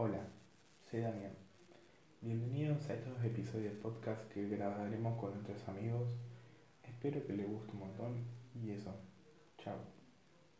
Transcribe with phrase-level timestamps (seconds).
[0.00, 0.20] Hola,
[0.88, 1.32] soy Damián.
[2.20, 6.14] Bienvenidos a estos episodios de podcast que grabaremos con nuestros amigos.
[6.84, 8.24] Espero que les guste un montón
[8.54, 8.94] y eso.